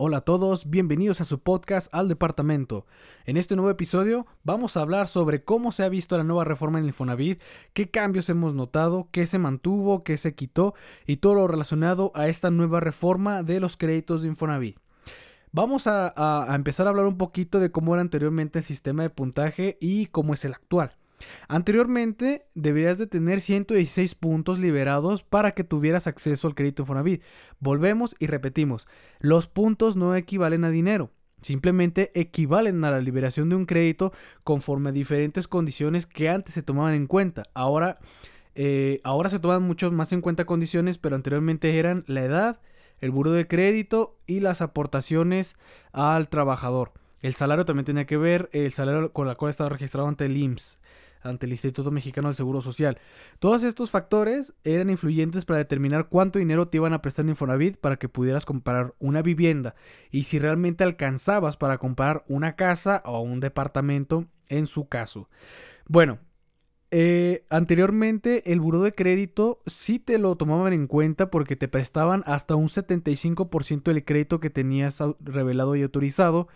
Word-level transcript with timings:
Hola 0.00 0.18
a 0.18 0.20
todos, 0.20 0.70
bienvenidos 0.70 1.20
a 1.20 1.24
su 1.24 1.40
podcast 1.40 1.92
Al 1.92 2.06
Departamento. 2.06 2.86
En 3.24 3.36
este 3.36 3.56
nuevo 3.56 3.68
episodio 3.68 4.28
vamos 4.44 4.76
a 4.76 4.82
hablar 4.82 5.08
sobre 5.08 5.42
cómo 5.42 5.72
se 5.72 5.82
ha 5.82 5.88
visto 5.88 6.16
la 6.16 6.22
nueva 6.22 6.44
reforma 6.44 6.78
en 6.78 6.84
Infonavit, 6.84 7.42
qué 7.72 7.90
cambios 7.90 8.30
hemos 8.30 8.54
notado, 8.54 9.08
qué 9.10 9.26
se 9.26 9.40
mantuvo, 9.40 10.04
qué 10.04 10.16
se 10.16 10.36
quitó 10.36 10.74
y 11.04 11.16
todo 11.16 11.34
lo 11.34 11.48
relacionado 11.48 12.12
a 12.14 12.28
esta 12.28 12.52
nueva 12.52 12.78
reforma 12.78 13.42
de 13.42 13.58
los 13.58 13.76
créditos 13.76 14.22
de 14.22 14.28
Infonavit. 14.28 14.78
Vamos 15.50 15.88
a, 15.88 16.14
a 16.48 16.54
empezar 16.54 16.86
a 16.86 16.90
hablar 16.90 17.06
un 17.06 17.18
poquito 17.18 17.58
de 17.58 17.72
cómo 17.72 17.92
era 17.92 18.00
anteriormente 18.00 18.60
el 18.60 18.64
sistema 18.64 19.02
de 19.02 19.10
puntaje 19.10 19.78
y 19.80 20.06
cómo 20.06 20.32
es 20.32 20.44
el 20.44 20.54
actual. 20.54 20.97
Anteriormente 21.48 22.46
deberías 22.54 22.98
de 22.98 23.06
tener 23.06 23.40
116 23.40 24.14
puntos 24.14 24.58
liberados 24.58 25.24
para 25.24 25.52
que 25.52 25.64
tuvieras 25.64 26.06
acceso 26.06 26.46
al 26.46 26.54
crédito 26.54 26.82
Infonavit. 26.82 27.22
Volvemos 27.60 28.14
y 28.18 28.26
repetimos, 28.26 28.86
los 29.18 29.48
puntos 29.48 29.96
no 29.96 30.14
equivalen 30.14 30.64
a 30.64 30.70
dinero. 30.70 31.10
Simplemente 31.40 32.10
equivalen 32.20 32.84
a 32.84 32.90
la 32.90 33.00
liberación 33.00 33.48
de 33.48 33.56
un 33.56 33.66
crédito 33.66 34.12
conforme 34.42 34.90
a 34.90 34.92
diferentes 34.92 35.46
condiciones 35.46 36.06
que 36.06 36.28
antes 36.28 36.54
se 36.54 36.62
tomaban 36.62 36.94
en 36.94 37.06
cuenta. 37.06 37.44
Ahora, 37.54 37.98
eh, 38.56 39.00
ahora 39.04 39.28
se 39.28 39.38
toman 39.38 39.62
mucho 39.62 39.90
más 39.92 40.12
en 40.12 40.20
cuenta 40.20 40.46
condiciones, 40.46 40.98
pero 40.98 41.14
anteriormente 41.14 41.78
eran 41.78 42.02
la 42.08 42.24
edad, 42.24 42.60
el 43.00 43.12
buro 43.12 43.30
de 43.30 43.46
crédito 43.46 44.18
y 44.26 44.40
las 44.40 44.62
aportaciones 44.62 45.54
al 45.92 46.28
trabajador. 46.28 46.92
El 47.20 47.36
salario 47.36 47.64
también 47.64 47.84
tenía 47.84 48.06
que 48.06 48.16
ver, 48.16 48.48
el 48.52 48.72
salario 48.72 49.12
con 49.12 49.28
el 49.28 49.36
cual 49.36 49.50
estaba 49.50 49.70
registrado 49.70 50.08
ante 50.08 50.26
el 50.26 50.36
IMSS 50.36 50.78
ante 51.28 51.46
el 51.46 51.52
Instituto 51.52 51.90
Mexicano 51.90 52.28
del 52.28 52.34
Seguro 52.34 52.60
Social. 52.60 52.98
Todos 53.38 53.64
estos 53.64 53.90
factores 53.90 54.54
eran 54.64 54.90
influyentes 54.90 55.44
para 55.44 55.58
determinar 55.58 56.08
cuánto 56.08 56.38
dinero 56.38 56.68
te 56.68 56.78
iban 56.78 56.92
a 56.92 57.02
prestar 57.02 57.24
en 57.24 57.30
Infonavit 57.30 57.76
para 57.76 57.96
que 57.96 58.08
pudieras 58.08 58.46
comprar 58.46 58.94
una 58.98 59.22
vivienda 59.22 59.74
y 60.10 60.24
si 60.24 60.38
realmente 60.38 60.84
alcanzabas 60.84 61.56
para 61.56 61.78
comprar 61.78 62.24
una 62.28 62.56
casa 62.56 63.02
o 63.04 63.20
un 63.20 63.40
departamento 63.40 64.26
en 64.48 64.66
su 64.66 64.88
caso. 64.88 65.28
Bueno, 65.86 66.18
eh, 66.90 67.44
anteriormente 67.50 68.50
el 68.50 68.60
buro 68.60 68.80
de 68.80 68.94
crédito 68.94 69.60
sí 69.66 69.98
te 69.98 70.16
lo 70.16 70.36
tomaban 70.36 70.72
en 70.72 70.86
cuenta 70.86 71.30
porque 71.30 71.54
te 71.54 71.68
prestaban 71.68 72.22
hasta 72.24 72.54
un 72.54 72.68
75% 72.68 73.82
del 73.82 74.04
crédito 74.06 74.40
que 74.40 74.48
tenías 74.48 75.02
revelado 75.20 75.76
y 75.76 75.82
autorizado 75.82 76.48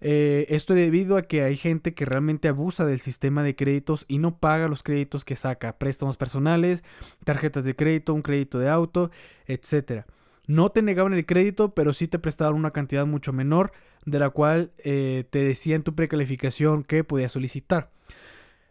eh, 0.00 0.46
esto 0.48 0.74
debido 0.74 1.16
a 1.16 1.22
que 1.22 1.42
hay 1.42 1.56
gente 1.56 1.94
que 1.94 2.04
realmente 2.04 2.48
abusa 2.48 2.86
del 2.86 3.00
sistema 3.00 3.42
de 3.42 3.56
créditos 3.56 4.04
y 4.08 4.18
no 4.18 4.38
paga 4.38 4.68
los 4.68 4.82
créditos 4.82 5.24
que 5.24 5.36
saca, 5.36 5.78
préstamos 5.78 6.16
personales, 6.16 6.84
tarjetas 7.24 7.64
de 7.64 7.74
crédito, 7.74 8.14
un 8.14 8.22
crédito 8.22 8.58
de 8.58 8.68
auto, 8.68 9.10
etc. 9.46 10.04
No 10.46 10.70
te 10.70 10.82
negaban 10.82 11.14
el 11.14 11.26
crédito, 11.26 11.74
pero 11.74 11.92
sí 11.92 12.08
te 12.08 12.18
prestaban 12.18 12.54
una 12.54 12.70
cantidad 12.70 13.06
mucho 13.06 13.32
menor 13.32 13.72
de 14.06 14.18
la 14.18 14.30
cual 14.30 14.72
eh, 14.78 15.24
te 15.30 15.40
decía 15.40 15.76
en 15.76 15.82
tu 15.82 15.94
precalificación 15.94 16.84
que 16.84 17.04
podías 17.04 17.32
solicitar. 17.32 17.90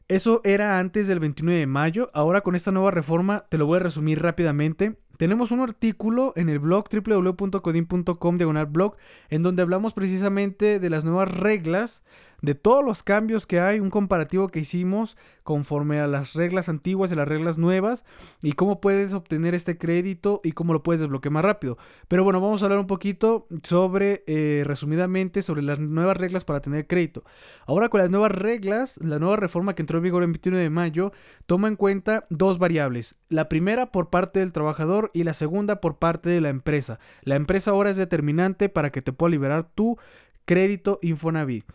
Eso 0.08 0.39
era 0.45 0.80
antes 0.80 1.08
del 1.08 1.20
29 1.20 1.59
de 1.59 1.67
mayo, 1.67 2.09
ahora 2.14 2.39
con 2.39 2.55
esta 2.55 2.72
nueva 2.72 2.92
reforma 2.92 3.45
te 3.50 3.58
lo 3.58 3.66
voy 3.66 3.78
a 3.78 3.83
resumir 3.83 4.22
rápidamente. 4.22 4.95
Tenemos 5.18 5.52
un 5.52 5.62
artículo 5.62 6.34
en 6.36 6.50
el 6.50 6.60
blog 6.60 6.86
www.codin.com 6.92 8.38
diagonal 8.38 8.68
blog 8.68 8.96
en 9.30 9.44
donde 9.44 9.64
hablamos 9.64 9.94
precisamente 9.94 10.80
de 10.80 10.90
las 10.90 11.04
nuevas 11.04 11.30
reglas 11.32 12.04
de 12.41 12.55
todos 12.55 12.83
los 12.85 13.03
cambios 13.03 13.47
que 13.47 13.59
hay, 13.59 13.80
un 13.80 13.89
comparativo 13.89 14.47
que 14.49 14.59
hicimos 14.59 15.17
conforme 15.43 15.99
a 15.99 16.07
las 16.07 16.33
reglas 16.33 16.69
antiguas 16.69 17.11
y 17.11 17.16
las 17.16 17.27
reglas 17.27 17.57
nuevas 17.57 18.05
y 18.43 18.52
cómo 18.52 18.80
puedes 18.81 19.13
obtener 19.13 19.55
este 19.55 19.77
crédito 19.77 20.41
y 20.43 20.52
cómo 20.52 20.73
lo 20.73 20.83
puedes 20.83 20.99
desbloquear 21.02 21.31
más 21.31 21.45
rápido. 21.45 21.77
Pero 22.08 22.23
bueno, 22.23 22.39
vamos 22.41 22.61
a 22.61 22.65
hablar 22.65 22.80
un 22.80 22.88
poquito 22.88 23.47
sobre, 23.63 24.23
eh, 24.27 24.63
resumidamente, 24.65 25.41
sobre 25.41 25.61
las 25.61 25.80
nuevas 25.80 26.17
reglas 26.17 26.45
para 26.45 26.61
tener 26.61 26.85
crédito. 26.85 27.23
Ahora 27.65 27.89
con 27.89 28.02
las 28.02 28.09
nuevas 28.09 28.31
reglas, 28.31 28.97
la 29.02 29.19
nueva 29.19 29.38
reforma 29.38 29.73
que 29.73 29.81
entró 29.81 29.97
en 29.97 30.03
vigor 30.03 30.23
el 30.23 30.30
21 30.30 30.58
de 30.58 30.69
mayo 30.69 31.11
toma 31.45 31.67
en 31.67 31.75
cuenta 31.75 32.26
dos 32.30 32.59
variables. 32.59 33.15
La 33.30 33.49
primera 33.49 33.92
por 33.92 34.09
parte 34.09 34.39
del 34.39 34.53
trabajador 34.53 35.11
y 35.14 35.23
la 35.23 35.33
segunda 35.33 35.81
por 35.81 35.97
parte 35.97 36.30
de 36.30 36.42
la 36.42 36.49
empresa. 36.49 36.99
La 37.23 37.36
empresa 37.36 37.71
ahora 37.71 37.89
es 37.89 37.97
determinante 37.97 38.70
para 38.70 38.92
que 38.92 39.02
te 39.02 39.14
pueda 39.14 39.31
liberar 39.31 39.64
tu 39.64 39.97
crédito 40.45 40.99
Infonavit. 41.02 41.65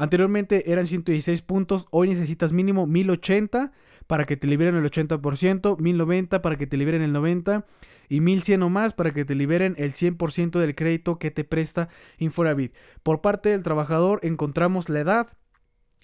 Anteriormente 0.00 0.72
eran 0.72 0.86
116 0.86 1.42
puntos, 1.42 1.86
hoy 1.90 2.08
necesitas 2.08 2.54
mínimo 2.54 2.86
1080 2.86 3.70
para 4.06 4.24
que 4.24 4.38
te 4.38 4.46
liberen 4.46 4.74
el 4.76 4.90
80%, 4.90 5.78
1090 5.78 6.40
para 6.40 6.56
que 6.56 6.66
te 6.66 6.78
liberen 6.78 7.02
el 7.02 7.12
90% 7.14 7.66
y 8.08 8.22
1100 8.22 8.62
o 8.62 8.70
más 8.70 8.94
para 8.94 9.12
que 9.12 9.26
te 9.26 9.34
liberen 9.34 9.74
el 9.76 9.92
100% 9.92 10.58
del 10.58 10.74
crédito 10.74 11.18
que 11.18 11.30
te 11.30 11.44
presta 11.44 11.90
Infonavit. 12.16 12.74
Por 13.02 13.20
parte 13.20 13.50
del 13.50 13.62
trabajador 13.62 14.20
encontramos 14.22 14.88
la 14.88 15.00
edad, 15.00 15.36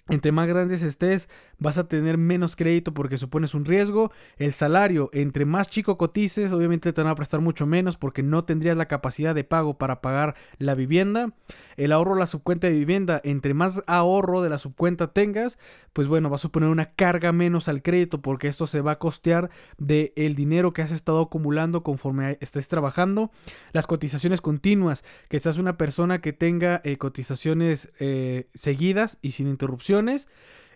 entre 0.09 0.31
más 0.31 0.47
grandes 0.47 0.83
estés, 0.83 1.29
vas 1.59 1.77
a 1.77 1.87
tener 1.87 2.17
menos 2.17 2.55
crédito 2.55 2.93
porque 2.93 3.17
supones 3.17 3.53
un 3.53 3.65
riesgo. 3.65 4.11
El 4.37 4.53
salario, 4.53 5.09
entre 5.13 5.45
más 5.45 5.69
chico 5.69 5.97
cotices, 5.97 6.53
obviamente 6.53 6.93
te 6.93 7.01
van 7.01 7.11
a 7.11 7.15
prestar 7.15 7.41
mucho 7.41 7.65
menos 7.65 7.97
porque 7.97 8.23
no 8.23 8.45
tendrías 8.45 8.77
la 8.77 8.87
capacidad 8.87 9.35
de 9.35 9.43
pago 9.43 9.77
para 9.77 10.01
pagar 10.01 10.35
la 10.59 10.75
vivienda. 10.75 11.33
El 11.75 11.91
ahorro 11.91 12.15
la 12.15 12.27
subcuenta 12.27 12.67
de 12.67 12.73
vivienda, 12.73 13.21
entre 13.23 13.53
más 13.53 13.83
ahorro 13.87 14.41
de 14.41 14.49
la 14.49 14.57
subcuenta 14.57 15.07
tengas, 15.13 15.57
pues 15.93 16.07
bueno, 16.07 16.29
va 16.29 16.35
a 16.35 16.39
suponer 16.39 16.69
una 16.69 16.91
carga 16.91 17.31
menos 17.31 17.67
al 17.67 17.81
crédito 17.81 18.21
porque 18.21 18.47
esto 18.47 18.67
se 18.67 18.81
va 18.81 18.93
a 18.93 18.99
costear 18.99 19.49
del 19.77 20.13
el 20.15 20.35
dinero 20.35 20.73
que 20.73 20.81
has 20.81 20.91
estado 20.91 21.21
acumulando 21.21 21.83
conforme 21.83 22.37
estés 22.39 22.67
trabajando. 22.67 23.31
Las 23.73 23.87
cotizaciones 23.87 24.41
continuas, 24.41 25.03
que 25.29 25.39
seas 25.39 25.57
una 25.57 25.77
persona 25.77 26.21
que 26.21 26.33
tenga 26.33 26.81
eh, 26.83 26.97
cotizaciones 26.97 27.91
eh, 27.99 28.45
seguidas 28.53 29.17
y 29.21 29.31
sin 29.31 29.47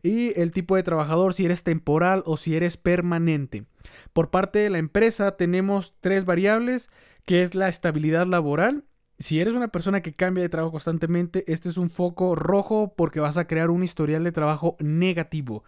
y 0.04 0.40
el 0.40 0.52
tipo 0.52 0.76
de 0.76 0.84
trabajador, 0.84 1.34
si 1.34 1.46
eres 1.46 1.64
temporal 1.64 2.24
o 2.26 2.38
si 2.38 2.56
eres 2.56 2.78
permanente. 2.78 3.66
Por 4.14 4.30
parte 4.30 4.59
de 4.59 4.70
la 4.70 4.80
empresa 4.80 5.38
tenemos 5.38 5.94
tres 6.00 6.26
variables, 6.26 6.90
que 7.26 7.44
es 7.44 7.56
la 7.56 7.70
estabilidad 7.70 8.26
laboral, 8.26 8.84
si 9.22 9.40
eres 9.40 9.54
una 9.54 9.68
persona 9.68 10.02
que 10.02 10.14
cambia 10.14 10.44
de 10.44 10.50
trabajo 10.50 10.72
constantemente, 10.72 11.44
este 11.52 11.70
es 11.70 11.78
un 11.78 11.90
foco 11.90 12.36
rojo 12.36 12.94
porque 12.96 13.20
vas 13.20 13.38
a 13.38 13.46
crear 13.46 13.70
un 13.70 13.84
historial 13.84 14.24
de 14.24 14.32
trabajo 14.32 14.78
negativo. 14.80 15.64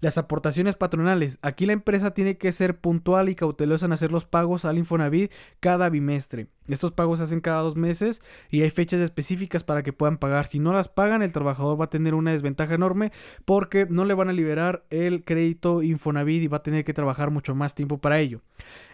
Las 0.00 0.18
aportaciones 0.18 0.76
patronales. 0.76 1.38
Aquí 1.42 1.66
la 1.66 1.72
empresa 1.72 2.12
tiene 2.12 2.36
que 2.36 2.52
ser 2.52 2.78
puntual 2.78 3.28
y 3.28 3.34
cautelosa 3.34 3.86
en 3.86 3.92
hacer 3.92 4.12
los 4.12 4.24
pagos 4.24 4.64
al 4.64 4.78
Infonavit 4.78 5.32
cada 5.60 5.88
bimestre. 5.88 6.48
Estos 6.68 6.92
pagos 6.92 7.18
se 7.18 7.24
hacen 7.24 7.40
cada 7.40 7.62
dos 7.62 7.76
meses 7.76 8.22
y 8.48 8.62
hay 8.62 8.70
fechas 8.70 9.00
específicas 9.00 9.64
para 9.64 9.82
que 9.82 9.92
puedan 9.92 10.18
pagar. 10.18 10.46
Si 10.46 10.58
no 10.58 10.72
las 10.72 10.88
pagan, 10.88 11.22
el 11.22 11.32
trabajador 11.32 11.80
va 11.80 11.86
a 11.86 11.90
tener 11.90 12.14
una 12.14 12.32
desventaja 12.32 12.74
enorme 12.74 13.12
porque 13.44 13.86
no 13.88 14.04
le 14.04 14.14
van 14.14 14.28
a 14.28 14.32
liberar 14.32 14.84
el 14.90 15.24
crédito 15.24 15.82
Infonavit 15.82 16.42
y 16.42 16.48
va 16.48 16.58
a 16.58 16.62
tener 16.62 16.84
que 16.84 16.94
trabajar 16.94 17.30
mucho 17.30 17.54
más 17.54 17.74
tiempo 17.74 17.98
para 17.98 18.20
ello. 18.20 18.40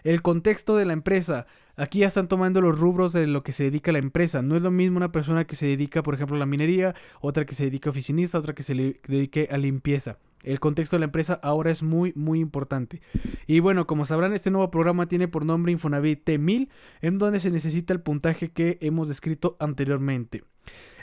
El 0.03 0.21
contexto 0.21 0.75
de 0.75 0.85
la 0.85 0.93
empresa. 0.93 1.45
Aquí 1.79 1.99
ya 1.99 2.07
están 2.07 2.27
tomando 2.27 2.59
los 2.59 2.77
rubros 2.77 3.13
de 3.13 3.25
lo 3.25 3.41
que 3.41 3.53
se 3.53 3.63
dedica 3.63 3.93
la 3.93 3.99
empresa. 3.99 4.41
No 4.41 4.57
es 4.57 4.61
lo 4.61 4.69
mismo 4.69 4.97
una 4.97 5.13
persona 5.13 5.45
que 5.45 5.55
se 5.55 5.65
dedica, 5.65 6.03
por 6.03 6.13
ejemplo, 6.13 6.35
a 6.35 6.39
la 6.39 6.45
minería, 6.45 6.93
otra 7.21 7.45
que 7.45 7.55
se 7.55 7.63
dedica 7.63 7.89
a 7.89 7.91
oficinista, 7.91 8.37
otra 8.37 8.53
que 8.53 8.63
se 8.63 8.75
dedique 9.07 9.47
a 9.49 9.57
limpieza. 9.57 10.17
El 10.43 10.59
contexto 10.59 10.97
de 10.97 10.99
la 10.99 11.05
empresa 11.05 11.39
ahora 11.41 11.71
es 11.71 11.81
muy, 11.81 12.11
muy 12.17 12.41
importante. 12.41 13.01
Y 13.47 13.61
bueno, 13.61 13.87
como 13.87 14.03
sabrán, 14.03 14.33
este 14.33 14.51
nuevo 14.51 14.69
programa 14.69 15.07
tiene 15.07 15.29
por 15.29 15.45
nombre 15.45 15.71
Infonavit 15.71 16.27
T1000, 16.27 16.67
en 17.01 17.17
donde 17.17 17.39
se 17.39 17.49
necesita 17.49 17.93
el 17.93 18.01
puntaje 18.01 18.51
que 18.51 18.77
hemos 18.81 19.07
descrito 19.07 19.55
anteriormente. 19.61 20.43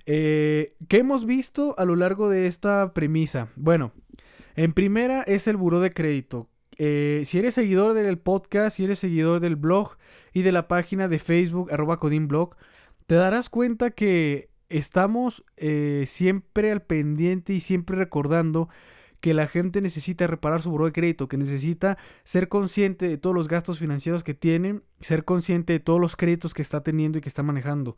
Eh, 0.04 0.74
¿Qué 0.88 0.98
hemos 0.98 1.24
visto 1.24 1.74
a 1.78 1.86
lo 1.86 1.96
largo 1.96 2.28
de 2.28 2.46
esta 2.46 2.92
premisa? 2.92 3.48
Bueno, 3.56 3.92
en 4.56 4.74
primera 4.74 5.22
es 5.22 5.48
el 5.48 5.56
buró 5.56 5.80
de 5.80 5.92
crédito. 5.92 6.50
Eh, 6.78 7.22
si 7.24 7.38
eres 7.38 7.54
seguidor 7.54 7.94
del 7.94 8.18
podcast, 8.18 8.76
si 8.76 8.84
eres 8.84 8.98
seguidor 8.98 9.40
del 9.40 9.56
blog 9.56 9.96
y 10.32 10.42
de 10.42 10.52
la 10.52 10.68
página 10.68 11.08
de 11.08 11.18
Facebook, 11.18 11.72
arroba 11.72 11.98
codinblog, 11.98 12.56
te 13.06 13.14
darás 13.14 13.48
cuenta 13.48 13.90
que 13.90 14.50
estamos 14.68 15.44
eh, 15.56 16.04
siempre 16.06 16.72
al 16.72 16.82
pendiente 16.82 17.52
y 17.52 17.60
siempre 17.60 17.96
recordando 17.96 18.68
que 19.20 19.34
la 19.34 19.46
gente 19.46 19.80
necesita 19.80 20.26
reparar 20.26 20.62
su 20.62 20.70
buró 20.70 20.84
de 20.84 20.92
crédito, 20.92 21.28
que 21.28 21.36
necesita 21.36 21.98
ser 22.24 22.48
consciente 22.48 23.08
de 23.08 23.16
todos 23.16 23.34
los 23.34 23.48
gastos 23.48 23.78
financieros 23.78 24.22
que 24.22 24.34
tiene, 24.34 24.80
ser 25.00 25.24
consciente 25.24 25.72
de 25.72 25.80
todos 25.80 26.00
los 26.00 26.16
créditos 26.16 26.54
que 26.54 26.62
está 26.62 26.82
teniendo 26.82 27.18
y 27.18 27.20
que 27.20 27.28
está 27.28 27.42
manejando. 27.42 27.96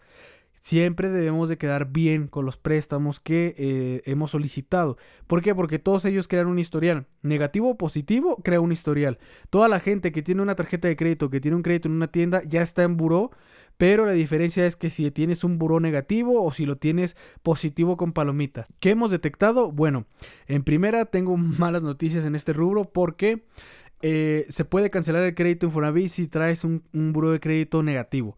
Siempre 0.61 1.09
debemos 1.09 1.49
de 1.49 1.59
quedar 1.59 1.91
bien 1.93 2.27
con 2.27 2.45
los 2.45 2.57
préstamos 2.57 3.21
que 3.21 3.55
eh, 3.59 4.03
hemos 4.05 4.33
solicitado. 4.33 4.97
¿Por 5.27 5.43
qué? 5.43 5.55
Porque 5.55 5.79
todos 5.79 6.05
ellos 6.05 6.29
crean 6.29 6.47
un 6.47 6.59
historial. 6.59 7.07
Negativo 7.23 7.71
o 7.71 7.79
positivo, 7.79 8.37
crea 8.43 8.61
un 8.61 8.73
historial. 8.73 9.19
Toda 9.51 9.69
la 9.69 9.81
gente 9.81 10.13
que 10.13 10.23
tiene 10.23 10.43
una 10.43 10.55
tarjeta 10.55 10.89
de 10.89 10.97
crédito, 10.97 11.31
que 11.31 11.41
tiene 11.41 11.57
un 11.57 11.63
crédito 11.63 11.89
en 11.89 11.95
una 11.95 12.11
tienda, 12.11 12.43
ya 12.45 12.63
está 12.63 12.83
en 12.83 12.97
buró 12.97 13.31
pero 13.79 14.05
la 14.05 14.13
diferencia 14.13 14.67
es 14.67 14.77
que 14.77 14.91
si 14.91 15.11
tienes 15.13 15.45
un 15.45 15.57
buró 15.57 15.81
negativo 15.81 16.43
o 16.43 16.53
si 16.53 16.67
lo 16.67 16.77
tienes 16.77 17.17
positivo 17.43 17.97
con 17.97 18.13
palomita. 18.13 18.67
¿Qué 18.81 18.91
hemos 18.91 19.13
detectado? 19.13 19.71
Bueno, 19.71 20.05
en 20.49 20.65
primera 20.65 21.07
tengo 21.07 21.37
malas 21.37 21.83
noticias 21.83 22.25
en 22.25 22.35
este 22.35 22.53
rubro 22.53 22.85
porque 22.85 23.45
eh, 24.03 24.47
se 24.49 24.65
puede 24.65 24.91
cancelar 24.91 25.23
el 25.23 25.35
crédito 25.35 25.67
Infonavit 25.67 26.11
si 26.11 26.27
traes 26.27 26.65
un, 26.65 26.83
un 26.93 27.13
buró 27.13 27.31
de 27.31 27.41
crédito 27.41 27.83
negativo. 27.85 28.37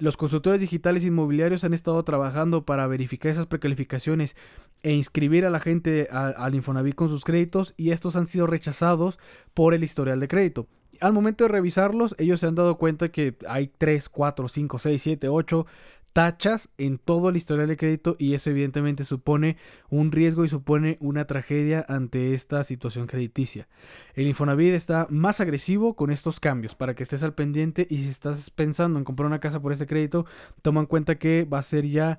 Los 0.00 0.16
constructores 0.16 0.60
digitales 0.60 1.04
inmobiliarios 1.04 1.64
han 1.64 1.74
estado 1.74 2.00
trabajando 2.04 2.64
para 2.64 2.86
verificar 2.86 3.32
esas 3.32 3.46
precalificaciones 3.46 4.36
e 4.84 4.92
inscribir 4.92 5.44
a 5.44 5.50
la 5.50 5.58
gente 5.58 6.06
al 6.10 6.54
Infonavit 6.54 6.94
con 6.94 7.08
sus 7.08 7.24
créditos 7.24 7.74
y 7.76 7.90
estos 7.90 8.14
han 8.14 8.26
sido 8.26 8.46
rechazados 8.46 9.18
por 9.54 9.74
el 9.74 9.82
historial 9.82 10.20
de 10.20 10.28
crédito. 10.28 10.68
Al 11.00 11.12
momento 11.12 11.44
de 11.44 11.48
revisarlos, 11.48 12.14
ellos 12.18 12.38
se 12.38 12.46
han 12.46 12.54
dado 12.54 12.78
cuenta 12.78 13.08
que 13.08 13.36
hay 13.48 13.72
3, 13.76 14.08
4, 14.08 14.48
5, 14.48 14.78
6, 14.78 15.02
7, 15.02 15.28
8 15.28 15.66
tachas 16.12 16.68
en 16.78 16.98
todo 16.98 17.28
el 17.28 17.36
historial 17.36 17.68
de 17.68 17.76
crédito 17.76 18.16
y 18.18 18.34
eso 18.34 18.50
evidentemente 18.50 19.04
supone 19.04 19.56
un 19.88 20.10
riesgo 20.10 20.44
y 20.44 20.48
supone 20.48 20.96
una 21.00 21.26
tragedia 21.26 21.84
ante 21.88 22.34
esta 22.34 22.64
situación 22.64 23.06
crediticia. 23.06 23.68
El 24.14 24.26
Infonavit 24.26 24.74
está 24.74 25.06
más 25.10 25.40
agresivo 25.40 25.94
con 25.94 26.10
estos 26.10 26.40
cambios 26.40 26.74
para 26.74 26.94
que 26.94 27.02
estés 27.02 27.22
al 27.22 27.34
pendiente 27.34 27.86
y 27.88 27.98
si 27.98 28.08
estás 28.08 28.50
pensando 28.50 28.98
en 28.98 29.04
comprar 29.04 29.26
una 29.26 29.40
casa 29.40 29.60
por 29.60 29.72
este 29.72 29.86
crédito, 29.86 30.26
toma 30.62 30.80
en 30.80 30.86
cuenta 30.86 31.18
que 31.18 31.44
va 31.44 31.58
a 31.58 31.62
ser 31.62 31.86
ya 31.86 32.18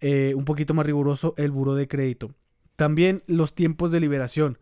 eh, 0.00 0.34
un 0.36 0.44
poquito 0.44 0.74
más 0.74 0.86
riguroso 0.86 1.34
el 1.36 1.50
buro 1.50 1.74
de 1.74 1.88
crédito. 1.88 2.32
También 2.76 3.22
los 3.26 3.54
tiempos 3.54 3.90
de 3.90 4.00
liberación. 4.00 4.58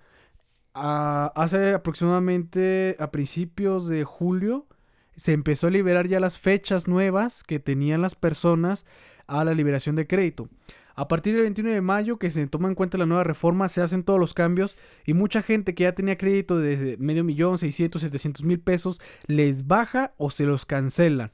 Ah, 0.75 1.33
hace 1.35 1.75
aproximadamente 1.75 2.97
a 2.99 3.11
principios 3.11 3.89
de 3.89 4.05
julio 4.05 4.67
se 5.17 5.33
empezó 5.33 5.67
a 5.67 5.71
liberar 5.71 6.07
ya 6.07 6.21
las 6.21 6.39
fechas 6.39 6.87
nuevas 6.89 7.43
que 7.43 7.59
tenían 7.59 8.03
las 8.03 8.15
personas 8.15 8.87
a 9.27 9.45
la 9.45 9.55
liberación 9.55 9.97
de 9.97 10.07
crédito. 10.07 10.49
A 10.95 11.09
partir 11.09 11.35
del 11.35 11.43
21 11.43 11.73
de 11.73 11.81
mayo, 11.83 12.19
que 12.19 12.31
se 12.31 12.47
toma 12.47 12.69
en 12.69 12.75
cuenta 12.75 12.97
la 12.97 13.05
nueva 13.05 13.23
reforma, 13.23 13.69
se 13.69 13.83
hacen 13.83 14.03
todos 14.03 14.19
los 14.19 14.33
cambios 14.33 14.79
y 15.05 15.13
mucha 15.13 15.43
gente 15.43 15.75
que 15.75 15.85
ya 15.85 15.95
tenía 15.95 16.17
crédito 16.17 16.57
de 16.59 16.97
medio 16.99 17.23
millón, 17.23 17.59
600, 17.59 18.01
700 18.01 18.45
mil 18.45 18.61
pesos, 18.61 19.01
les 19.27 19.67
baja 19.67 20.15
o 20.17 20.31
se 20.31 20.45
los 20.45 20.65
cancelan. 20.65 21.33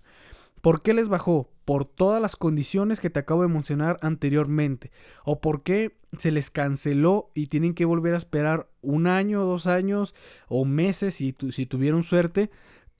¿Por 0.63 0.83
qué 0.83 0.95
les 0.95 1.09
bajó? 1.09 1.49
Por 1.65 1.85
todas 1.85 2.21
las 2.21 2.35
condiciones 2.35 2.99
que 2.99 3.11
te 3.11 3.21
acabo 3.21 3.43
de 3.43 3.49
mencionar 3.49 3.99
anteriormente. 4.01 4.91
¿O 5.25 5.41
por 5.41 5.63
qué 5.63 5.97
se 6.19 6.33
les 6.33 6.51
canceló 6.51 7.31
y 7.35 7.47
tienen 7.47 7.75
que 7.75 7.85
volver 7.85 8.15
a 8.15 8.19
esperar 8.19 8.69
un 8.81 9.07
año, 9.07 9.45
dos 9.45 9.69
años 9.69 10.13
o 10.49 10.65
meses 10.65 11.15
si, 11.15 11.37
si 11.51 11.67
tuvieron 11.67 12.03
suerte 12.03 12.51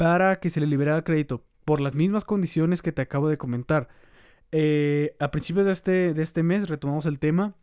para 0.03 0.41
que 0.41 0.51
se 0.51 0.59
le 0.59 0.67
liberara 0.67 1.05
crédito 1.05 1.45
por 1.65 1.81
las 1.81 1.95
mismas 1.95 2.25
condiciones 2.25 2.83
que 2.83 2.91
te 2.91 3.03
acabo 3.03 3.29
de 3.29 3.39
comentar. 3.39 3.87
Eh, 4.51 5.15
a 5.21 5.31
principios 5.31 5.65
de 5.65 5.71
este, 5.71 6.13
de 6.13 6.23
este 6.25 6.43
mes 6.43 6.69
retomamos 6.69 7.07
el 7.07 7.21
tema. 7.21 7.55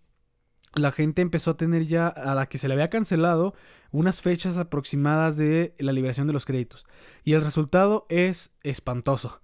La 0.74 0.94
gente 0.94 1.22
empezó 1.22 1.52
a 1.52 1.58
tener 1.58 1.86
ya 1.86 2.08
a 2.08 2.34
la 2.36 2.46
que 2.46 2.58
se 2.58 2.70
le 2.70 2.76
había 2.76 2.90
cancelado 2.90 3.56
unas 3.92 4.22
fechas 4.22 4.58
aproximadas 4.58 5.36
de 5.36 5.74
la 5.80 5.92
liberación 5.92 6.28
de 6.28 6.34
los 6.34 6.46
créditos. 6.46 6.86
Y 7.26 7.34
el 7.34 7.42
resultado 7.42 8.06
es 8.08 8.52
espantoso. 8.64 9.42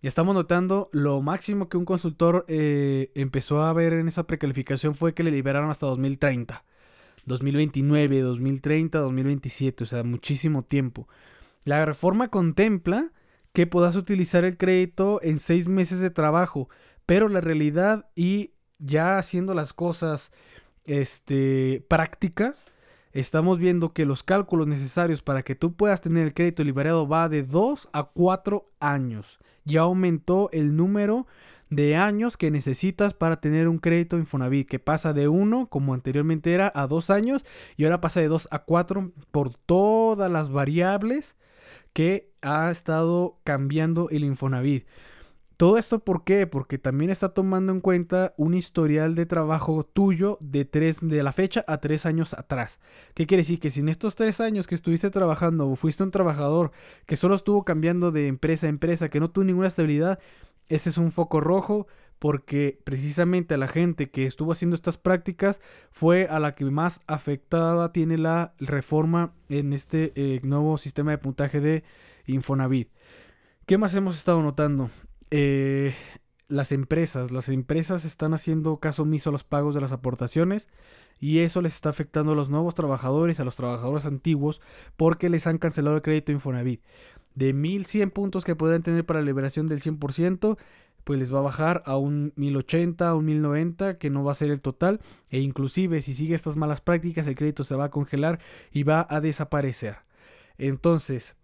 Y 0.00 0.06
estamos 0.06 0.32
notando 0.32 0.88
lo 0.92 1.20
máximo 1.22 1.68
que 1.68 1.78
un 1.78 1.84
consultor 1.84 2.44
eh, 2.46 3.10
empezó 3.16 3.62
a 3.62 3.72
ver 3.72 3.92
en 3.94 4.06
esa 4.06 4.28
precalificación 4.28 4.94
fue 4.94 5.14
que 5.14 5.24
le 5.24 5.32
liberaron 5.32 5.68
hasta 5.68 5.86
2030. 5.86 6.64
2029, 7.26 8.20
2030, 8.20 9.00
2027, 9.00 9.82
o 9.82 9.86
sea, 9.88 10.04
muchísimo 10.04 10.62
tiempo. 10.62 11.08
La 11.64 11.84
reforma 11.84 12.28
contempla 12.28 13.12
que 13.52 13.66
puedas 13.66 13.96
utilizar 13.96 14.44
el 14.44 14.56
crédito 14.56 15.20
en 15.22 15.38
seis 15.38 15.68
meses 15.68 16.00
de 16.00 16.10
trabajo, 16.10 16.68
pero 17.04 17.28
la 17.28 17.40
realidad 17.40 18.06
y 18.14 18.52
ya 18.78 19.18
haciendo 19.18 19.52
las 19.54 19.72
cosas 19.74 20.32
este, 20.84 21.84
prácticas, 21.88 22.64
estamos 23.12 23.58
viendo 23.58 23.92
que 23.92 24.06
los 24.06 24.22
cálculos 24.22 24.66
necesarios 24.68 25.20
para 25.20 25.42
que 25.42 25.54
tú 25.54 25.74
puedas 25.74 26.00
tener 26.00 26.26
el 26.26 26.34
crédito 26.34 26.64
liberado 26.64 27.06
va 27.06 27.28
de 27.28 27.42
2 27.42 27.90
a 27.92 28.04
4 28.04 28.64
años. 28.78 29.38
Ya 29.64 29.82
aumentó 29.82 30.48
el 30.52 30.76
número 30.76 31.26
de 31.68 31.94
años 31.96 32.36
que 32.36 32.50
necesitas 32.50 33.12
para 33.12 33.40
tener 33.40 33.68
un 33.68 33.78
crédito 33.78 34.16
Infonavit, 34.16 34.68
que 34.68 34.78
pasa 34.78 35.12
de 35.12 35.28
1, 35.28 35.68
como 35.68 35.92
anteriormente 35.92 36.54
era, 36.54 36.72
a 36.74 36.86
2 36.86 37.10
años 37.10 37.44
y 37.76 37.84
ahora 37.84 38.00
pasa 38.00 38.20
de 38.20 38.28
2 38.28 38.48
a 38.50 38.60
4 38.60 39.12
por 39.30 39.54
todas 39.54 40.30
las 40.30 40.50
variables 40.50 41.36
que 41.92 42.32
ha 42.42 42.70
estado 42.70 43.38
cambiando 43.44 44.08
el 44.10 44.24
Infonavit. 44.24 44.86
Todo 45.60 45.76
esto 45.76 45.98
¿por 45.98 46.24
qué? 46.24 46.46
Porque 46.46 46.78
también 46.78 47.10
está 47.10 47.34
tomando 47.34 47.70
en 47.70 47.82
cuenta 47.82 48.32
un 48.38 48.54
historial 48.54 49.14
de 49.14 49.26
trabajo 49.26 49.84
tuyo 49.84 50.38
de, 50.40 50.64
tres, 50.64 51.00
de 51.02 51.22
la 51.22 51.32
fecha 51.32 51.66
a 51.68 51.78
tres 51.80 52.06
años 52.06 52.32
atrás. 52.32 52.80
¿Qué 53.12 53.26
quiere 53.26 53.42
decir? 53.42 53.60
Que 53.60 53.68
si 53.68 53.80
en 53.80 53.90
estos 53.90 54.14
tres 54.14 54.40
años 54.40 54.66
que 54.66 54.74
estuviste 54.74 55.10
trabajando 55.10 55.68
o 55.68 55.76
fuiste 55.76 56.02
un 56.02 56.12
trabajador 56.12 56.72
que 57.04 57.16
solo 57.16 57.34
estuvo 57.34 57.62
cambiando 57.66 58.10
de 58.10 58.26
empresa 58.26 58.68
a 58.68 58.70
empresa, 58.70 59.10
que 59.10 59.20
no 59.20 59.30
tuvo 59.30 59.44
ninguna 59.44 59.68
estabilidad, 59.68 60.18
ese 60.68 60.88
es 60.88 60.96
un 60.96 61.10
foco 61.12 61.40
rojo 61.40 61.88
porque 62.20 62.78
precisamente 62.84 63.54
a 63.54 63.58
la 63.58 63.66
gente 63.66 64.10
que 64.10 64.26
estuvo 64.26 64.52
haciendo 64.52 64.76
estas 64.76 64.98
prácticas 64.98 65.60
fue 65.90 66.28
a 66.28 66.38
la 66.38 66.54
que 66.54 66.66
más 66.66 67.00
afectada 67.08 67.92
tiene 67.92 68.18
la 68.18 68.52
reforma 68.60 69.32
en 69.48 69.72
este 69.72 70.12
eh, 70.14 70.40
nuevo 70.44 70.78
sistema 70.78 71.10
de 71.10 71.18
puntaje 71.18 71.60
de 71.60 71.82
Infonavit. 72.26 72.90
¿Qué 73.66 73.78
más 73.78 73.94
hemos 73.94 74.18
estado 74.18 74.42
notando? 74.42 74.90
Eh, 75.30 75.94
las 76.46 76.72
empresas, 76.72 77.30
las 77.30 77.48
empresas 77.48 78.04
están 78.04 78.34
haciendo 78.34 78.76
caso 78.76 79.02
omiso 79.02 79.30
a 79.30 79.32
los 79.32 79.44
pagos 79.44 79.74
de 79.74 79.80
las 79.80 79.92
aportaciones 79.92 80.68
y 81.18 81.38
eso 81.38 81.62
les 81.62 81.74
está 81.74 81.88
afectando 81.88 82.32
a 82.32 82.34
los 82.34 82.50
nuevos 82.50 82.74
trabajadores, 82.74 83.40
a 83.40 83.44
los 83.44 83.56
trabajadores 83.56 84.04
antiguos, 84.04 84.60
porque 84.98 85.30
les 85.30 85.46
han 85.46 85.56
cancelado 85.56 85.96
el 85.96 86.02
crédito 86.02 86.32
Infonavit. 86.32 86.82
De 87.34 87.54
1100 87.54 88.10
puntos 88.10 88.44
que 88.44 88.56
pueden 88.56 88.82
tener 88.82 89.06
para 89.06 89.20
la 89.20 89.26
liberación 89.26 89.66
del 89.68 89.80
100%, 89.80 90.58
pues 91.04 91.18
les 91.18 91.32
va 91.32 91.38
a 91.38 91.42
bajar 91.42 91.82
a 91.86 91.96
un 91.96 92.32
1080, 92.36 93.08
a 93.08 93.14
un 93.14 93.24
1090, 93.24 93.98
que 93.98 94.10
no 94.10 94.24
va 94.24 94.32
a 94.32 94.34
ser 94.36 94.50
el 94.50 94.60
total. 94.60 95.00
E 95.28 95.40
inclusive 95.40 96.02
si 96.02 96.14
sigue 96.14 96.34
estas 96.34 96.56
malas 96.56 96.80
prácticas, 96.80 97.26
el 97.26 97.34
crédito 97.34 97.64
se 97.64 97.74
va 97.74 97.84
a 97.84 97.90
congelar 97.90 98.40
y 98.72 98.82
va 98.82 99.06
a 99.08 99.20
desaparecer. 99.20 99.96
Entonces, 100.58 101.36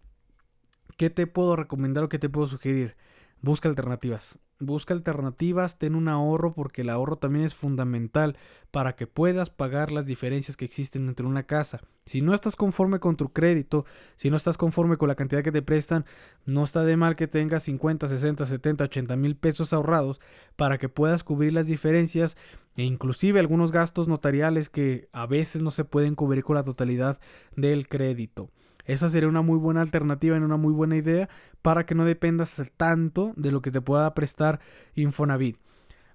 ¿qué 0.97 1.11
te 1.11 1.26
puedo 1.26 1.56
recomendar 1.56 2.05
o 2.05 2.08
qué 2.08 2.19
te 2.19 2.29
puedo 2.29 2.47
sugerir? 2.47 2.97
Busca 3.41 3.69
alternativas. 3.69 4.38
Busca 4.58 4.94
alternativas, 4.94 5.79
ten 5.79 5.94
un 5.94 6.08
ahorro 6.08 6.55
porque 6.55 6.81
el 6.81 6.88
ahorro 6.88 7.17
también 7.17 7.44
es 7.44 7.55
fundamental 7.55 8.38
para 8.70 8.97
que 8.97 9.06
puedas 9.06 9.50
pagar 9.50 9.93
las 9.93 10.06
diferencias 10.06 10.56
que 10.56 10.64
existen 10.64 11.08
entre 11.08 11.26
una 11.26 11.43
casa. 11.43 11.82
Si 12.06 12.23
no 12.23 12.32
estás 12.32 12.56
conforme 12.56 12.99
con 12.99 13.17
tu 13.17 13.35
crédito, 13.35 13.85
si 14.14 14.31
no 14.31 14.38
estás 14.38 14.56
conforme 14.56 14.97
con 14.97 15.08
la 15.08 15.14
cantidad 15.14 15.43
que 15.43 15.53
te 15.53 15.61
prestan, 15.61 16.06
no 16.47 16.64
está 16.64 16.85
de 16.85 16.97
mal 16.97 17.17
que 17.17 17.26
tengas 17.26 17.64
50, 17.64 18.06
60, 18.06 18.47
70, 18.47 18.85
80 18.85 19.17
mil 19.17 19.37
pesos 19.37 19.75
ahorrados 19.75 20.20
para 20.56 20.79
que 20.79 20.88
puedas 20.88 21.23
cubrir 21.23 21.53
las 21.53 21.67
diferencias 21.67 22.38
e 22.76 22.85
inclusive 22.85 23.41
algunos 23.41 23.72
gastos 23.72 24.08
notariales 24.08 24.70
que 24.70 25.10
a 25.13 25.27
veces 25.27 25.60
no 25.60 25.70
se 25.70 25.84
pueden 25.84 26.15
cubrir 26.15 26.44
con 26.44 26.56
la 26.56 26.65
totalidad 26.65 27.20
del 27.56 27.89
crédito. 27.89 28.51
Esa 28.86 29.08
sería 29.08 29.28
una 29.28 29.43
muy 29.43 29.58
buena 29.58 29.82
alternativa 29.82 30.36
y 30.36 30.40
una 30.40 30.56
muy 30.56 30.72
buena 30.72 30.96
idea 30.96 31.28
para 31.62 31.86
que 31.86 31.94
no 31.94 32.05
dependas 32.05 32.62
tanto 32.76 33.32
de 33.36 33.52
lo 33.52 33.60
que 33.62 33.70
te 33.70 33.81
pueda 33.81 34.14
prestar 34.14 34.60
Infonavit. 34.94 35.58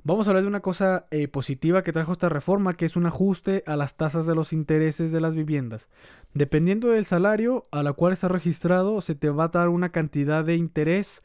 Vamos 0.03 0.27
a 0.27 0.31
hablar 0.31 0.41
de 0.41 0.49
una 0.49 0.61
cosa 0.61 1.05
eh, 1.11 1.27
positiva 1.27 1.83
que 1.83 1.93
trajo 1.93 2.13
esta 2.13 2.27
reforma, 2.27 2.73
que 2.73 2.85
es 2.85 2.95
un 2.95 3.05
ajuste 3.05 3.63
a 3.67 3.75
las 3.75 3.97
tasas 3.97 4.25
de 4.25 4.33
los 4.33 4.51
intereses 4.51 5.11
de 5.11 5.21
las 5.21 5.35
viviendas. 5.35 5.89
Dependiendo 6.33 6.87
del 6.87 7.05
salario 7.05 7.67
a 7.71 7.83
la 7.83 7.93
cual 7.93 8.11
estás 8.11 8.31
registrado, 8.31 8.99
se 9.01 9.13
te 9.13 9.29
va 9.29 9.43
a 9.43 9.49
dar 9.49 9.69
una 9.69 9.91
cantidad 9.91 10.43
de 10.43 10.55
interés 10.55 11.21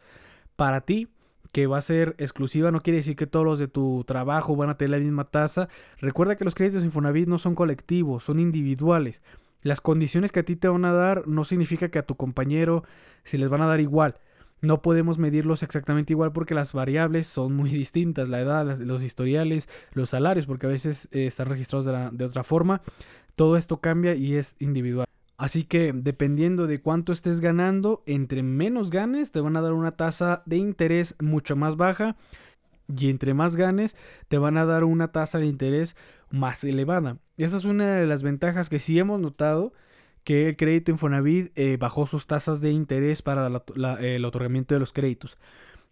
para 0.56 0.82
ti 0.82 1.08
que 1.52 1.66
va 1.66 1.78
a 1.78 1.80
ser 1.80 2.16
exclusiva, 2.18 2.70
no 2.70 2.82
quiere 2.82 2.98
decir 2.98 3.16
que 3.16 3.26
todos 3.26 3.46
los 3.46 3.58
de 3.58 3.66
tu 3.66 4.04
trabajo 4.04 4.56
van 4.56 4.68
a 4.68 4.76
tener 4.76 4.90
la 4.90 4.98
misma 4.98 5.24
tasa. 5.24 5.70
Recuerda 5.98 6.36
que 6.36 6.44
los 6.44 6.54
créditos 6.54 6.84
Infonavit 6.84 7.28
no 7.28 7.38
son 7.38 7.54
colectivos, 7.54 8.24
son 8.24 8.40
individuales. 8.40 9.22
Las 9.62 9.80
condiciones 9.80 10.32
que 10.32 10.40
a 10.40 10.44
ti 10.44 10.56
te 10.56 10.68
van 10.68 10.84
a 10.84 10.92
dar 10.92 11.26
no 11.26 11.44
significa 11.44 11.88
que 11.88 11.98
a 11.98 12.06
tu 12.06 12.16
compañero 12.16 12.84
se 13.24 13.38
les 13.38 13.48
van 13.48 13.62
a 13.62 13.66
dar 13.66 13.80
igual. 13.80 14.16
No 14.62 14.80
podemos 14.80 15.18
medirlos 15.18 15.62
exactamente 15.62 16.12
igual 16.12 16.32
porque 16.32 16.54
las 16.54 16.72
variables 16.72 17.26
son 17.26 17.54
muy 17.54 17.70
distintas, 17.72 18.28
la 18.28 18.40
edad, 18.40 18.78
los 18.78 19.02
historiales, 19.02 19.68
los 19.92 20.10
salarios, 20.10 20.46
porque 20.46 20.66
a 20.66 20.70
veces 20.70 21.08
eh, 21.12 21.26
están 21.26 21.48
registrados 21.48 21.84
de, 21.84 22.10
de 22.12 22.24
otra 22.24 22.44
forma. 22.44 22.80
Todo 23.34 23.56
esto 23.56 23.78
cambia 23.78 24.14
y 24.14 24.34
es 24.34 24.54
individual. 24.58 25.06
Así 25.38 25.64
que 25.64 25.92
dependiendo 25.92 26.66
de 26.66 26.80
cuánto 26.80 27.12
estés 27.12 27.40
ganando, 27.40 28.02
entre 28.06 28.42
menos 28.42 28.90
ganes 28.90 29.30
te 29.30 29.40
van 29.40 29.56
a 29.56 29.60
dar 29.60 29.74
una 29.74 29.92
tasa 29.92 30.42
de 30.46 30.56
interés 30.56 31.14
mucho 31.20 31.56
más 31.56 31.76
baja 31.76 32.16
y 32.88 33.10
entre 33.10 33.34
más 33.34 33.56
ganes 33.56 33.96
te 34.28 34.38
van 34.38 34.56
a 34.56 34.64
dar 34.64 34.84
una 34.84 35.08
tasa 35.08 35.38
de 35.38 35.46
interés 35.46 35.96
más 36.30 36.64
elevada. 36.64 37.18
Esa 37.36 37.56
es 37.56 37.64
una 37.64 37.96
de 37.96 38.06
las 38.06 38.22
ventajas 38.22 38.68
que 38.68 38.78
sí 38.78 38.98
hemos 38.98 39.20
notado 39.20 39.72
que 40.26 40.48
el 40.48 40.56
crédito 40.56 40.90
Infonavit 40.90 41.56
eh, 41.56 41.76
bajó 41.76 42.04
sus 42.06 42.26
tasas 42.26 42.60
de 42.60 42.72
interés 42.72 43.22
para 43.22 43.46
el 44.00 44.24
otorgamiento 44.24 44.74
de 44.74 44.80
los 44.80 44.92
créditos. 44.92 45.38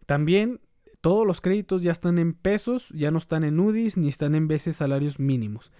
También 0.07 0.61
todos 1.01 1.25
los 1.25 1.41
créditos 1.41 1.85
ya 1.85 1.93
están 1.93 2.19
en 2.19 2.35
pesos, 2.35 2.89
ya 2.89 3.13
no 3.13 3.19
están 3.19 3.45
en 3.45 3.61
UDIs 3.61 3.97
ni 3.97 4.09
están 4.09 4.35
en 4.35 4.49
veces 4.49 4.75
salarios 4.75 5.21
mínimos. 5.21 5.71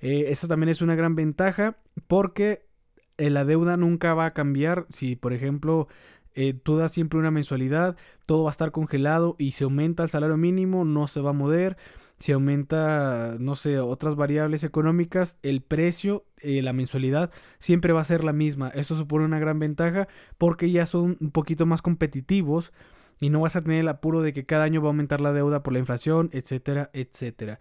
Eh, 0.00 0.24
esa 0.30 0.48
también 0.48 0.70
es 0.70 0.82
una 0.82 0.96
gran 0.96 1.14
ventaja 1.14 1.76
porque 2.08 2.66
eh, 3.16 3.30
la 3.30 3.44
deuda 3.44 3.76
nunca 3.76 4.12
va 4.14 4.26
a 4.26 4.32
cambiar. 4.32 4.86
Si, 4.88 5.14
por 5.14 5.32
ejemplo, 5.32 5.86
tú 6.64 6.76
das 6.76 6.90
siempre 6.90 7.20
una 7.20 7.30
mensualidad, 7.30 7.96
todo 8.26 8.42
va 8.42 8.50
a 8.50 8.52
estar 8.52 8.72
congelado 8.72 9.36
y 9.38 9.52
si 9.52 9.62
aumenta 9.62 10.02
el 10.02 10.08
salario 10.08 10.36
mínimo 10.36 10.84
no 10.84 11.06
se 11.06 11.20
va 11.20 11.30
a 11.30 11.34
mover. 11.34 11.76
Si 12.20 12.32
aumenta, 12.32 13.36
no 13.40 13.56
sé, 13.56 13.80
otras 13.80 14.14
variables 14.14 14.62
económicas, 14.62 15.38
el 15.42 15.62
precio, 15.62 16.26
eh, 16.36 16.60
la 16.60 16.74
mensualidad 16.74 17.30
siempre 17.58 17.94
va 17.94 18.02
a 18.02 18.04
ser 18.04 18.24
la 18.24 18.34
misma. 18.34 18.68
Esto 18.68 18.94
supone 18.94 19.24
una 19.24 19.38
gran 19.38 19.58
ventaja 19.58 20.06
porque 20.36 20.70
ya 20.70 20.84
son 20.84 21.16
un 21.18 21.30
poquito 21.30 21.64
más 21.64 21.80
competitivos 21.80 22.72
y 23.20 23.30
no 23.30 23.40
vas 23.40 23.56
a 23.56 23.62
tener 23.62 23.80
el 23.80 23.88
apuro 23.88 24.20
de 24.20 24.34
que 24.34 24.44
cada 24.44 24.64
año 24.64 24.82
va 24.82 24.88
a 24.88 24.90
aumentar 24.90 25.22
la 25.22 25.32
deuda 25.32 25.62
por 25.62 25.72
la 25.72 25.78
inflación, 25.78 26.28
etcétera, 26.32 26.90
etcétera. 26.92 27.58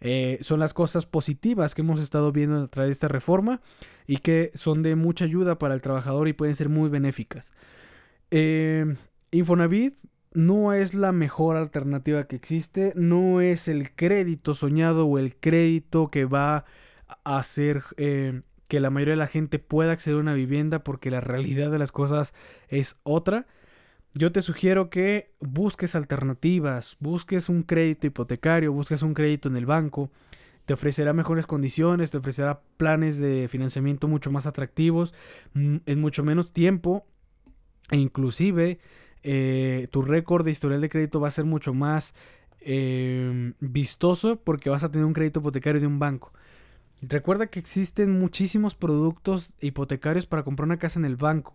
Eh, 0.00 0.38
son 0.40 0.60
las 0.60 0.72
cosas 0.72 1.04
positivas 1.04 1.74
que 1.74 1.82
hemos 1.82 2.00
estado 2.00 2.32
viendo 2.32 2.62
a 2.62 2.66
través 2.68 2.88
de 2.88 2.92
esta 2.92 3.08
reforma 3.08 3.60
y 4.06 4.18
que 4.18 4.52
son 4.54 4.82
de 4.82 4.96
mucha 4.96 5.26
ayuda 5.26 5.58
para 5.58 5.74
el 5.74 5.82
trabajador 5.82 6.28
y 6.28 6.32
pueden 6.32 6.54
ser 6.54 6.70
muy 6.70 6.88
benéficas. 6.88 7.52
Eh, 8.30 8.96
no 10.32 10.72
es 10.72 10.94
la 10.94 11.12
mejor 11.12 11.56
alternativa 11.56 12.24
que 12.24 12.36
existe, 12.36 12.92
no 12.96 13.40
es 13.40 13.68
el 13.68 13.94
crédito 13.94 14.54
soñado 14.54 15.06
o 15.06 15.18
el 15.18 15.36
crédito 15.36 16.10
que 16.10 16.24
va 16.24 16.64
a 17.24 17.38
hacer 17.38 17.82
eh, 17.96 18.42
que 18.68 18.80
la 18.80 18.90
mayoría 18.90 19.14
de 19.14 19.18
la 19.18 19.26
gente 19.26 19.58
pueda 19.58 19.92
acceder 19.92 20.18
a 20.18 20.20
una 20.20 20.34
vivienda 20.34 20.84
porque 20.84 21.10
la 21.10 21.20
realidad 21.20 21.70
de 21.70 21.78
las 21.78 21.92
cosas 21.92 22.34
es 22.68 22.96
otra. 23.02 23.46
Yo 24.14 24.32
te 24.32 24.42
sugiero 24.42 24.90
que 24.90 25.32
busques 25.40 25.94
alternativas, 25.94 26.96
busques 27.00 27.48
un 27.48 27.62
crédito 27.62 28.06
hipotecario, 28.06 28.72
busques 28.72 29.02
un 29.02 29.14
crédito 29.14 29.48
en 29.48 29.56
el 29.56 29.66
banco, 29.66 30.10
te 30.66 30.74
ofrecerá 30.74 31.14
mejores 31.14 31.46
condiciones, 31.46 32.10
te 32.10 32.18
ofrecerá 32.18 32.60
planes 32.76 33.18
de 33.18 33.48
financiamiento 33.48 34.06
mucho 34.06 34.30
más 34.30 34.46
atractivos, 34.46 35.14
mm, 35.54 35.76
en 35.86 36.00
mucho 36.00 36.22
menos 36.22 36.52
tiempo 36.52 37.06
e 37.90 37.96
inclusive 37.96 38.78
eh, 39.22 39.88
tu 39.90 40.02
récord 40.02 40.44
de 40.44 40.50
historial 40.50 40.80
de 40.80 40.88
crédito 40.88 41.20
va 41.20 41.28
a 41.28 41.32
ser 41.32 41.44
mucho 41.44 41.74
más 41.74 42.14
em, 42.60 43.54
vistoso 43.60 44.36
porque 44.36 44.70
vas 44.70 44.84
a 44.84 44.90
tener 44.90 45.04
un 45.04 45.12
crédito 45.12 45.40
hipotecario 45.40 45.80
de 45.80 45.86
un 45.86 45.98
banco. 45.98 46.32
Recuerda 47.00 47.46
que 47.46 47.60
existen 47.60 48.18
muchísimos 48.18 48.74
productos 48.74 49.52
hipotecarios 49.60 50.26
para 50.26 50.42
comprar 50.42 50.66
una 50.66 50.78
casa 50.78 50.98
en 50.98 51.04
el 51.04 51.16
banco. 51.16 51.54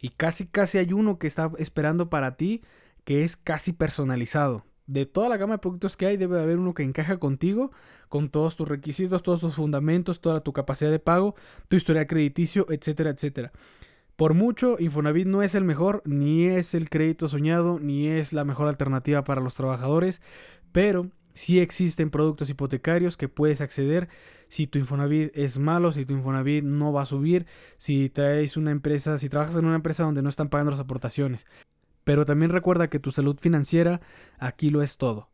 Y 0.00 0.10
casi 0.10 0.46
casi 0.46 0.78
hay 0.78 0.92
uno 0.92 1.18
que 1.18 1.26
está 1.26 1.50
esperando 1.58 2.10
para 2.10 2.36
ti 2.36 2.62
que 3.04 3.24
es 3.24 3.36
casi 3.36 3.72
personalizado. 3.72 4.64
De 4.86 5.06
toda 5.06 5.30
la 5.30 5.38
gama 5.38 5.54
de 5.54 5.58
productos 5.58 5.96
que 5.96 6.06
hay 6.06 6.16
debe 6.18 6.40
haber 6.40 6.58
uno 6.58 6.74
que 6.74 6.82
encaja 6.82 7.16
contigo, 7.18 7.70
con 8.10 8.28
todos 8.28 8.56
tus 8.56 8.68
requisitos, 8.68 9.22
todos 9.22 9.40
tus 9.40 9.54
fundamentos, 9.54 10.20
toda 10.20 10.42
tu 10.42 10.52
capacidad 10.52 10.90
de 10.90 10.98
pago, 10.98 11.34
tu 11.68 11.76
historial 11.76 12.06
crediticio, 12.06 12.66
etcétera, 12.70 13.10
etcétera. 13.10 13.52
Por 14.16 14.34
mucho, 14.34 14.76
Infonavit 14.78 15.26
no 15.26 15.42
es 15.42 15.54
el 15.54 15.64
mejor, 15.64 16.02
ni 16.04 16.44
es 16.44 16.74
el 16.74 16.88
crédito 16.88 17.26
soñado, 17.26 17.80
ni 17.80 18.06
es 18.06 18.32
la 18.32 18.44
mejor 18.44 18.68
alternativa 18.68 19.24
para 19.24 19.40
los 19.40 19.54
trabajadores, 19.54 20.22
pero 20.70 21.10
sí 21.34 21.58
existen 21.58 22.10
productos 22.10 22.48
hipotecarios 22.48 23.16
que 23.16 23.28
puedes 23.28 23.60
acceder 23.60 24.08
si 24.48 24.68
tu 24.68 24.78
Infonavit 24.78 25.36
es 25.36 25.58
malo, 25.58 25.90
si 25.90 26.06
tu 26.06 26.14
Infonavit 26.14 26.62
no 26.62 26.92
va 26.92 27.02
a 27.02 27.06
subir, 27.06 27.46
si 27.76 28.08
traes 28.08 28.56
una 28.56 28.70
empresa, 28.70 29.18
si 29.18 29.28
trabajas 29.28 29.56
en 29.56 29.64
una 29.64 29.74
empresa 29.74 30.04
donde 30.04 30.22
no 30.22 30.28
están 30.28 30.48
pagando 30.48 30.70
las 30.70 30.80
aportaciones. 30.80 31.44
Pero 32.04 32.24
también 32.24 32.52
recuerda 32.52 32.88
que 32.88 33.00
tu 33.00 33.10
salud 33.10 33.36
financiera 33.40 34.00
aquí 34.38 34.70
lo 34.70 34.82
es 34.82 34.96
todo. 34.96 35.30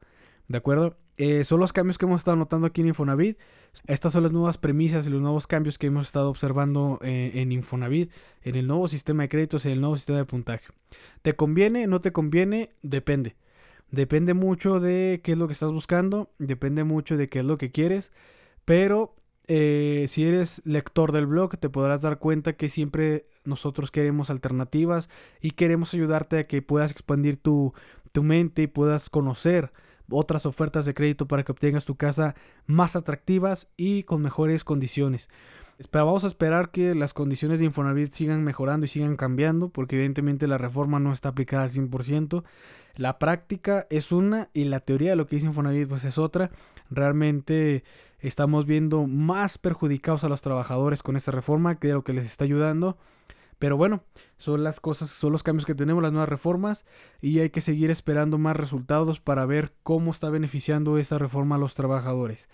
¿De 0.49 0.57
acuerdo? 0.57 0.97
Eh, 1.23 1.45
son 1.45 1.61
los 1.61 1.75
cambios 1.75 1.99
que 1.99 2.07
hemos 2.07 2.23
estado 2.23 2.39
notando 2.39 2.67
aquí 2.67 2.81
en 2.81 2.87
Infonavit. 2.87 3.39
Estas 3.87 4.15
son 4.15 4.23
las 4.23 4.33
nuevas 4.33 4.57
premisas 4.57 5.07
y 5.07 5.11
los 5.11 5.21
nuevos 5.21 5.47
cambios 5.47 5.77
que 5.77 5.89
hemos 5.89 6.07
estado 6.07 6.31
observando 6.31 6.99
eh, 7.03 7.33
en 7.35 7.53
Infonavit, 7.53 8.11
en 8.41 8.55
el 8.55 8.67
nuevo 8.67 8.89
sistema 8.89 9.25
de 9.25 9.29
créditos, 9.29 9.67
en 9.67 9.73
el 9.73 9.83
nuevo 9.83 9.97
sistema 9.97 10.17
de 10.17 10.25
puntaje. 10.25 10.65
¿Te 11.21 11.35
conviene? 11.35 11.87
¿No 11.87 12.01
te 12.01 12.11
conviene? 12.11 12.71
Depende. 12.81 13.37
Depende 13.91 14.33
mucho 14.33 14.81
de 14.81 15.21
qué 15.23 15.33
es 15.33 15.39
lo 15.39 15.47
que 15.47 15.53
estás 15.53 15.71
buscando, 15.71 16.31
depende 16.39 16.85
mucho 16.85 17.19
de 17.19 17.29
qué 17.29 17.41
es 17.41 17.45
lo 17.45 17.59
que 17.59 17.71
quieres, 17.71 18.13
pero 18.65 19.15
eh, 19.47 20.07
si 20.09 20.25
eres 20.25 20.63
lector 20.65 21.13
del 21.13 21.27
blog 21.27 21.59
te 21.59 21.69
podrás 21.69 22.01
dar 22.01 22.19
cuenta 22.19 22.55
que 22.55 22.71
siempre 22.71 23.25
nosotros 23.45 23.91
queremos 23.91 24.31
alternativas 24.31 25.11
y 25.43 25.51
queremos 25.51 25.93
ayudarte 25.93 26.39
a 26.39 26.47
que 26.47 26.63
puedas 26.63 26.91
expandir 26.93 27.37
tu, 27.37 27.75
tu 28.13 28.23
mente 28.23 28.63
y 28.63 28.67
puedas 28.69 29.11
conocer 29.11 29.71
otras 30.11 30.47
ofertas 30.47 30.87
de 30.87 30.95
crédito 30.95 31.27
para 31.27 31.45
que 31.45 31.53
obtengas 31.53 31.85
tu 31.85 31.97
casa 31.97 32.35
más 32.67 32.97
atractivas 32.97 33.69
y 33.77 34.03
con 34.05 34.23
mejores 34.23 34.65
condiciones. 34.65 35.29
Pero 35.91 36.07
vamos 36.07 36.25
a 36.25 36.27
esperar 36.27 36.71
que 36.71 36.95
las 36.95 37.15
condiciones 37.15 37.59
de 37.59 37.65
Infonavit 37.65 38.13
sigan 38.13 38.45
mejorando 38.45 38.85
y 38.85 38.89
sigan 38.89 39.17
cambiando, 39.17 39.71
porque 39.71 39.97
evidentemente 39.97 40.47
la 40.47 40.59
reforma 40.59 41.01
no 41.01 41.13
está 41.13 41.31
aplicada 41.31 41.63
al 41.63 41.71
100%. 41.71 42.45
La 42.97 43.19
práctica 43.19 43.87
es 43.89 44.13
una 44.13 44.51
y 44.53 44.65
la 44.65 44.81
teoría 44.81 45.11
de 45.11 45.17
lo 45.17 45.27
que 45.27 45.37
dice 45.37 45.47
Infonavit 45.47 45.89
pues 45.89 46.05
es 46.05 46.19
otra. 46.19 46.51
Realmente 46.91 47.83
estamos 48.19 48.67
viendo 48.67 49.07
más 49.07 49.57
perjudicados 49.57 50.25
a 50.25 50.29
los 50.29 50.43
trabajadores 50.43 51.03
con 51.03 51.17
esta 51.17 51.31
reforma 51.31 51.79
que 51.79 51.89
de 51.89 51.95
lo 51.95 52.05
que 52.05 52.13
les 52.13 52.27
está 52.27 52.45
ayudando. 52.45 52.99
Pero 53.61 53.77
bueno, 53.77 54.05
son 54.39 54.65
las 54.65 54.81
cosas, 54.81 55.11
son 55.11 55.33
los 55.33 55.43
cambios 55.43 55.67
que 55.67 55.75
tenemos, 55.75 56.03
las 56.03 56.13
nuevas 56.13 56.31
reformas, 56.31 56.87
y 57.21 57.41
hay 57.41 57.51
que 57.51 57.61
seguir 57.61 57.91
esperando 57.91 58.39
más 58.39 58.57
resultados 58.57 59.21
para 59.21 59.45
ver 59.45 59.75
cómo 59.83 60.11
está 60.11 60.31
beneficiando 60.31 60.97
esta 60.97 61.19
reforma 61.19 61.57
a 61.57 61.59
los 61.59 61.75
trabajadores. 61.75 62.49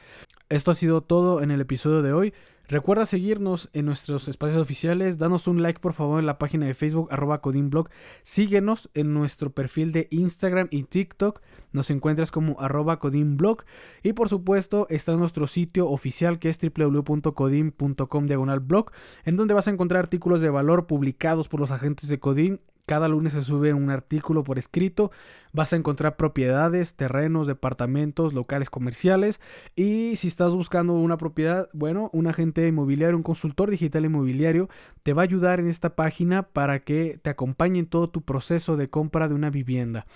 Esto 0.49 0.73
ha 0.73 0.75
sido 0.75 1.03
todo 1.03 1.43
en 1.43 1.53
el 1.53 1.61
episodio 1.61 2.03
de 2.03 2.13
hoy. 2.13 2.35
Recuerda 2.69 3.07
seguirnos 3.07 3.71
en 3.75 3.87
nuestros 3.87 4.27
espacios 4.27 4.61
oficiales, 4.61 5.19
danos 5.19 5.47
un 5.47 5.63
like 5.63 5.79
por 5.79 5.93
favor 5.93 6.19
en 6.19 6.27
la 6.27 6.39
página 6.39 6.67
de 6.67 6.75
Facebook 6.75 7.09
arroba 7.13 7.41
codinblog, 7.41 7.89
síguenos 8.25 8.91
en 8.95 9.15
nuestro 9.15 9.51
perfil 9.51 9.93
de 9.93 10.09
Instagram 10.11 10.67
y 10.73 10.83
TikTok, 10.83 11.43
nos 11.73 11.91
encuentras 11.91 12.33
como 12.33 12.61
arroba 12.61 12.99
codinblog. 12.99 13.65
Y 14.03 14.15
por 14.15 14.29
supuesto 14.29 14.89
está 14.91 15.17
nuestro 15.17 15.47
sitio 15.47 15.89
oficial 15.89 16.41
que 16.41 16.49
es 16.49 16.59
www.codin.com 16.59 18.27
diagonal 18.27 18.61
blog, 18.61 18.91
en 19.25 19.37
donde 19.37 19.55
vas 19.55 19.69
a 19.69 19.71
encontrar 19.71 20.01
artículos 20.01 20.41
de 20.41 20.51
valor 20.51 20.87
publicados 20.89 21.49
por 21.49 21.61
los 21.61 21.71
agentes 21.71 22.09
de 22.09 22.19
Codin 22.19 22.61
cada 22.87 23.09
lunes 23.09 23.33
se 23.33 23.43
sube 23.43 23.75
un 23.75 23.91
artículo 23.91 24.45
por 24.45 24.59
escrito. 24.59 25.11
Vas 25.53 25.73
a 25.73 25.77
encontrar 25.77 26.17
propiedades, 26.17 26.95
terrenos, 26.95 27.47
departamentos, 27.47 28.33
locales 28.33 28.71
comerciales. 28.71 29.41
Y 29.75 30.17
si 30.17 30.29
estás 30.29 30.53
buscando 30.53 30.95
una 30.95 31.19
propiedad, 31.19 31.69
bueno, 31.73 32.11
un 32.13 32.29
agente 32.29 32.67
inmobiliario, 32.67 33.17
un 33.17 33.23
consultor 33.23 33.71
digital 33.71 34.05
inmobiliario, 34.05 34.69
te 35.03 35.13
va 35.13 35.23
a 35.23 35.25
ayudar 35.25 35.61
en 35.61 35.69
esta 35.69 35.97
página 35.97 36.45
para 36.45 36.81
que 36.81 37.19
te 37.21 37.31
acompañe 37.31 37.81
en 37.81 37.87
todo 37.87 38.09
tu 38.09 38.23
proceso 38.23 38.77
de 38.77 38.89
compra 38.89 39.29
de 39.29 39.35
una 39.35 39.51
vivienda. 39.51 40.07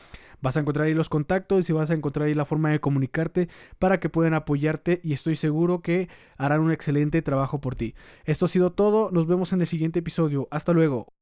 Vas 0.43 0.57
a 0.57 0.61
encontrar 0.61 0.87
ahí 0.87 0.95
los 0.95 1.09
contactos 1.09 1.69
y 1.69 1.73
vas 1.73 1.91
a 1.91 1.95
encontrar 1.95 2.29
ahí 2.29 2.35
la 2.35 2.47
forma 2.47 2.71
de 2.71 2.81
comunicarte 2.81 3.49
para 3.79 4.01
que 4.01 4.09
puedan 4.09 4.33
apoyarte 4.35 5.01
y 5.05 5.13
estoy 5.13 5.37
seguro 5.37 5.83
que 5.83 6.09
harán 6.39 6.61
un 6.61 6.73
excelente 6.73 7.21
trabajo 7.21 7.61
por 7.61 7.75
ti. 7.75 7.95
Esto 8.25 8.47
ha 8.47 8.49
sido 8.49 8.73
todo, 8.73 9.11
nos 9.11 9.27
vemos 9.27 9.53
en 9.53 9.61
el 9.61 9.67
siguiente 9.67 9.99
episodio. 9.99 10.49
Hasta 10.51 10.73
luego. 10.73 11.13